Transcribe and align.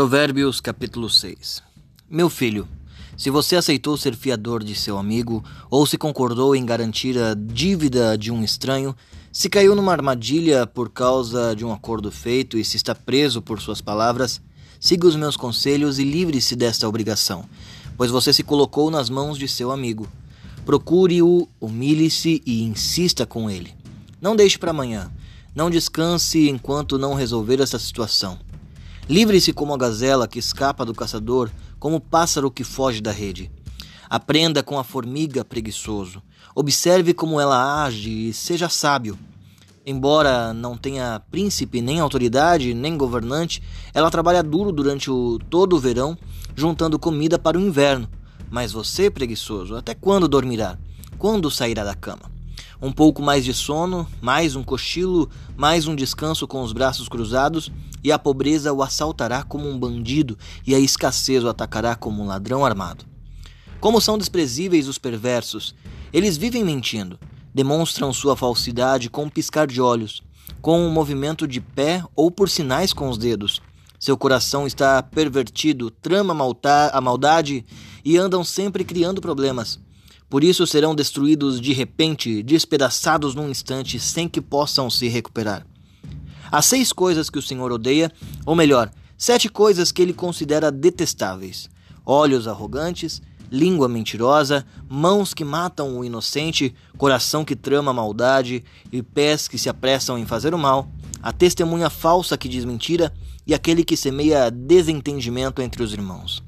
Provérbios 0.00 0.62
capítulo 0.62 1.10
6 1.10 1.62
Meu 2.08 2.30
filho, 2.30 2.66
se 3.18 3.28
você 3.28 3.56
aceitou 3.56 3.98
ser 3.98 4.16
fiador 4.16 4.64
de 4.64 4.74
seu 4.74 4.96
amigo, 4.96 5.44
ou 5.68 5.84
se 5.84 5.98
concordou 5.98 6.56
em 6.56 6.64
garantir 6.64 7.18
a 7.18 7.34
dívida 7.34 8.16
de 8.16 8.32
um 8.32 8.42
estranho, 8.42 8.96
se 9.30 9.50
caiu 9.50 9.76
numa 9.76 9.92
armadilha 9.92 10.66
por 10.66 10.88
causa 10.88 11.54
de 11.54 11.66
um 11.66 11.70
acordo 11.70 12.10
feito 12.10 12.56
e 12.56 12.64
se 12.64 12.78
está 12.78 12.94
preso 12.94 13.42
por 13.42 13.60
suas 13.60 13.82
palavras, 13.82 14.40
siga 14.80 15.06
os 15.06 15.16
meus 15.16 15.36
conselhos 15.36 15.98
e 15.98 16.04
livre-se 16.04 16.56
desta 16.56 16.88
obrigação, 16.88 17.44
pois 17.94 18.10
você 18.10 18.32
se 18.32 18.42
colocou 18.42 18.90
nas 18.90 19.10
mãos 19.10 19.36
de 19.36 19.46
seu 19.46 19.70
amigo. 19.70 20.08
Procure-o, 20.64 21.46
humilhe-se 21.60 22.40
e 22.46 22.62
insista 22.62 23.26
com 23.26 23.50
ele. 23.50 23.74
Não 24.18 24.34
deixe 24.34 24.58
para 24.58 24.70
amanhã. 24.70 25.12
Não 25.54 25.68
descanse 25.68 26.48
enquanto 26.48 26.98
não 26.98 27.12
resolver 27.12 27.60
essa 27.60 27.78
situação. 27.78 28.38
Livre-se 29.10 29.52
como 29.52 29.74
a 29.74 29.76
gazela 29.76 30.28
que 30.28 30.38
escapa 30.38 30.84
do 30.84 30.94
caçador, 30.94 31.50
como 31.80 31.96
o 31.96 32.00
pássaro 32.00 32.48
que 32.48 32.62
foge 32.62 33.00
da 33.00 33.10
rede. 33.10 33.50
Aprenda 34.08 34.62
com 34.62 34.78
a 34.78 34.84
formiga 34.84 35.44
preguiçoso. 35.44 36.22
Observe 36.54 37.12
como 37.12 37.40
ela 37.40 37.82
age 37.82 38.28
e 38.28 38.32
seja 38.32 38.68
sábio. 38.68 39.18
Embora 39.84 40.54
não 40.54 40.76
tenha 40.76 41.20
príncipe, 41.28 41.82
nem 41.82 41.98
autoridade, 41.98 42.72
nem 42.72 42.96
governante, 42.96 43.60
ela 43.92 44.12
trabalha 44.12 44.44
duro 44.44 44.70
durante 44.70 45.10
o, 45.10 45.40
todo 45.50 45.74
o 45.74 45.80
verão, 45.80 46.16
juntando 46.54 46.96
comida 46.96 47.36
para 47.36 47.58
o 47.58 47.60
inverno. 47.60 48.08
Mas 48.48 48.70
você, 48.70 49.10
preguiçoso, 49.10 49.74
até 49.74 49.92
quando 49.92 50.28
dormirá? 50.28 50.78
Quando 51.18 51.50
sairá 51.50 51.82
da 51.82 51.96
cama? 51.96 52.30
Um 52.82 52.90
pouco 52.90 53.20
mais 53.20 53.44
de 53.44 53.52
sono, 53.52 54.08
mais 54.22 54.56
um 54.56 54.62
cochilo, 54.62 55.28
mais 55.54 55.86
um 55.86 55.94
descanso 55.94 56.48
com 56.48 56.62
os 56.62 56.72
braços 56.72 57.10
cruzados, 57.10 57.70
e 58.02 58.10
a 58.10 58.18
pobreza 58.18 58.72
o 58.72 58.82
assaltará 58.82 59.42
como 59.42 59.68
um 59.68 59.78
bandido, 59.78 60.38
e 60.66 60.74
a 60.74 60.78
escassez 60.78 61.44
o 61.44 61.48
atacará 61.50 61.94
como 61.94 62.22
um 62.22 62.26
ladrão 62.26 62.64
armado. 62.64 63.04
Como 63.80 64.00
são 64.00 64.16
desprezíveis 64.16 64.88
os 64.88 64.96
perversos! 64.96 65.74
Eles 66.10 66.38
vivem 66.38 66.64
mentindo, 66.64 67.18
demonstram 67.54 68.14
sua 68.14 68.34
falsidade 68.34 69.10
com 69.10 69.24
um 69.24 69.30
piscar 69.30 69.66
de 69.66 69.78
olhos, 69.78 70.22
com 70.62 70.80
um 70.80 70.90
movimento 70.90 71.46
de 71.46 71.60
pé 71.60 72.02
ou 72.16 72.30
por 72.30 72.48
sinais 72.48 72.94
com 72.94 73.10
os 73.10 73.18
dedos. 73.18 73.60
Seu 73.98 74.16
coração 74.16 74.66
está 74.66 75.02
pervertido, 75.02 75.90
trama 75.90 76.32
a 76.32 77.00
maldade 77.02 77.62
e 78.02 78.16
andam 78.16 78.42
sempre 78.42 78.84
criando 78.84 79.20
problemas. 79.20 79.78
Por 80.30 80.44
isso 80.44 80.64
serão 80.64 80.94
destruídos 80.94 81.60
de 81.60 81.72
repente, 81.72 82.40
despedaçados 82.44 83.34
num 83.34 83.50
instante, 83.50 83.98
sem 83.98 84.28
que 84.28 84.40
possam 84.40 84.88
se 84.88 85.08
recuperar. 85.08 85.66
Há 86.52 86.62
seis 86.62 86.92
coisas 86.92 87.28
que 87.28 87.38
o 87.38 87.42
Senhor 87.42 87.72
odeia, 87.72 88.12
ou 88.46 88.54
melhor, 88.54 88.92
sete 89.18 89.48
coisas 89.48 89.90
que 89.90 90.00
ele 90.00 90.12
considera 90.12 90.70
detestáveis: 90.70 91.68
olhos 92.06 92.46
arrogantes, 92.46 93.20
língua 93.50 93.88
mentirosa, 93.88 94.64
mãos 94.88 95.34
que 95.34 95.44
matam 95.44 95.98
o 95.98 96.04
inocente, 96.04 96.74
coração 96.96 97.44
que 97.44 97.56
trama 97.56 97.92
maldade 97.92 98.64
e 98.92 99.02
pés 99.02 99.48
que 99.48 99.58
se 99.58 99.68
apressam 99.68 100.16
em 100.16 100.26
fazer 100.26 100.54
o 100.54 100.58
mal, 100.58 100.88
a 101.20 101.32
testemunha 101.32 101.90
falsa 101.90 102.38
que 102.38 102.48
diz 102.48 102.64
mentira 102.64 103.12
e 103.44 103.52
aquele 103.52 103.82
que 103.82 103.96
semeia 103.96 104.48
desentendimento 104.48 105.60
entre 105.60 105.82
os 105.82 105.92
irmãos. 105.92 106.40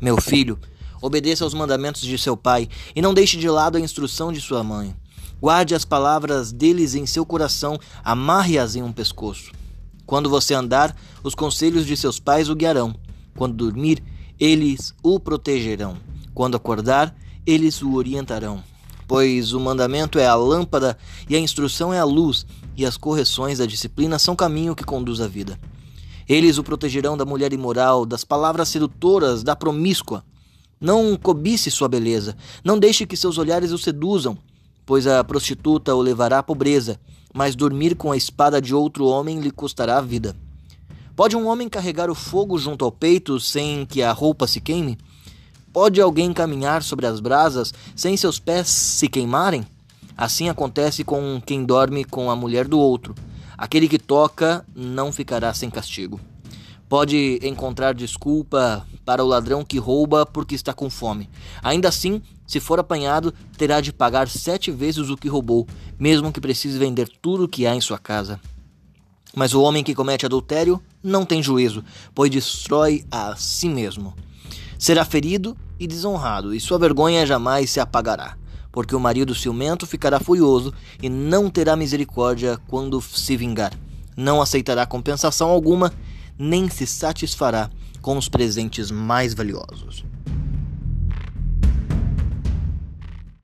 Meu 0.00 0.20
filho, 0.20 0.58
Obedeça 1.00 1.44
aos 1.44 1.54
mandamentos 1.54 2.02
de 2.02 2.18
seu 2.18 2.36
pai 2.36 2.68
e 2.94 3.02
não 3.02 3.14
deixe 3.14 3.36
de 3.36 3.48
lado 3.48 3.76
a 3.76 3.80
instrução 3.80 4.32
de 4.32 4.40
sua 4.40 4.62
mãe. 4.62 4.94
Guarde 5.40 5.74
as 5.74 5.84
palavras 5.84 6.50
deles 6.50 6.94
em 6.94 7.04
seu 7.04 7.26
coração, 7.26 7.78
amarre-as 8.02 8.74
em 8.74 8.82
um 8.82 8.92
pescoço. 8.92 9.52
Quando 10.06 10.30
você 10.30 10.54
andar, 10.54 10.96
os 11.22 11.34
conselhos 11.34 11.84
de 11.84 11.96
seus 11.96 12.18
pais 12.18 12.48
o 12.48 12.54
guiarão. 12.54 12.94
Quando 13.36 13.54
dormir, 13.54 14.02
eles 14.40 14.94
o 15.02 15.20
protegerão. 15.20 15.98
Quando 16.32 16.56
acordar, 16.56 17.14
eles 17.44 17.82
o 17.82 17.94
orientarão. 17.94 18.62
Pois 19.06 19.52
o 19.52 19.60
mandamento 19.60 20.18
é 20.18 20.26
a 20.26 20.34
lâmpada 20.34 20.96
e 21.28 21.36
a 21.36 21.40
instrução 21.40 21.92
é 21.92 21.98
a 21.98 22.04
luz, 22.04 22.46
e 22.76 22.84
as 22.84 22.96
correções 22.96 23.58
da 23.58 23.66
disciplina 23.66 24.18
são 24.18 24.34
caminho 24.34 24.74
que 24.74 24.84
conduz 24.84 25.20
à 25.20 25.28
vida. 25.28 25.58
Eles 26.28 26.58
o 26.58 26.64
protegerão 26.64 27.16
da 27.16 27.24
mulher 27.24 27.52
imoral, 27.52 28.04
das 28.04 28.24
palavras 28.24 28.68
sedutoras, 28.68 29.42
da 29.42 29.54
promíscua. 29.54 30.24
Não 30.80 31.16
cobice 31.16 31.70
sua 31.70 31.88
beleza, 31.88 32.36
não 32.62 32.78
deixe 32.78 33.06
que 33.06 33.16
seus 33.16 33.38
olhares 33.38 33.72
o 33.72 33.78
seduzam, 33.78 34.36
pois 34.84 35.06
a 35.06 35.24
prostituta 35.24 35.94
o 35.94 36.02
levará 36.02 36.40
à 36.40 36.42
pobreza, 36.42 37.00
mas 37.32 37.56
dormir 37.56 37.96
com 37.96 38.12
a 38.12 38.16
espada 38.16 38.60
de 38.60 38.74
outro 38.74 39.06
homem 39.06 39.40
lhe 39.40 39.50
custará 39.50 39.98
a 39.98 40.02
vida. 40.02 40.36
Pode 41.16 41.34
um 41.34 41.46
homem 41.46 41.66
carregar 41.66 42.10
o 42.10 42.14
fogo 42.14 42.58
junto 42.58 42.84
ao 42.84 42.92
peito 42.92 43.40
sem 43.40 43.86
que 43.86 44.02
a 44.02 44.12
roupa 44.12 44.46
se 44.46 44.60
queime? 44.60 44.98
Pode 45.72 45.98
alguém 45.98 46.32
caminhar 46.32 46.82
sobre 46.82 47.06
as 47.06 47.20
brasas 47.20 47.72
sem 47.94 48.14
seus 48.16 48.38
pés 48.38 48.68
se 48.68 49.08
queimarem? 49.08 49.66
Assim 50.14 50.50
acontece 50.50 51.04
com 51.04 51.40
quem 51.44 51.64
dorme 51.64 52.04
com 52.04 52.30
a 52.30 52.36
mulher 52.36 52.68
do 52.68 52.78
outro. 52.78 53.14
Aquele 53.56 53.88
que 53.88 53.98
toca 53.98 54.64
não 54.74 55.10
ficará 55.10 55.54
sem 55.54 55.70
castigo. 55.70 56.20
Pode 56.88 57.40
encontrar 57.42 57.94
desculpa 57.94 58.86
para 59.04 59.24
o 59.24 59.26
ladrão 59.26 59.64
que 59.64 59.78
rouba 59.78 60.24
porque 60.24 60.54
está 60.54 60.72
com 60.72 60.88
fome. 60.88 61.28
Ainda 61.62 61.88
assim, 61.88 62.22
se 62.46 62.60
for 62.60 62.78
apanhado, 62.78 63.34
terá 63.58 63.80
de 63.80 63.92
pagar 63.92 64.28
sete 64.28 64.70
vezes 64.70 65.10
o 65.10 65.16
que 65.16 65.28
roubou, 65.28 65.66
mesmo 65.98 66.32
que 66.32 66.40
precise 66.40 66.78
vender 66.78 67.08
tudo 67.20 67.44
o 67.44 67.48
que 67.48 67.66
há 67.66 67.74
em 67.74 67.80
sua 67.80 67.98
casa. 67.98 68.40
Mas 69.34 69.52
o 69.52 69.60
homem 69.62 69.82
que 69.82 69.94
comete 69.94 70.24
adultério 70.24 70.80
não 71.02 71.24
tem 71.24 71.42
juízo, 71.42 71.84
pois 72.14 72.30
destrói 72.30 73.04
a 73.10 73.34
si 73.36 73.68
mesmo. 73.68 74.14
Será 74.78 75.04
ferido 75.04 75.56
e 75.80 75.86
desonrado, 75.86 76.54
e 76.54 76.60
sua 76.60 76.78
vergonha 76.78 77.26
jamais 77.26 77.68
se 77.68 77.80
apagará, 77.80 78.36
porque 78.70 78.94
o 78.94 79.00
marido 79.00 79.34
ciumento 79.34 79.86
ficará 79.86 80.20
furioso 80.20 80.72
e 81.02 81.08
não 81.08 81.50
terá 81.50 81.74
misericórdia 81.74 82.58
quando 82.68 83.00
se 83.02 83.36
vingar. 83.36 83.72
Não 84.16 84.40
aceitará 84.40 84.86
compensação 84.86 85.50
alguma 85.50 85.92
nem 86.38 86.68
se 86.68 86.86
satisfará 86.86 87.70
com 88.00 88.16
os 88.16 88.28
presentes 88.28 88.90
mais 88.90 89.34
valiosos. 89.34 90.04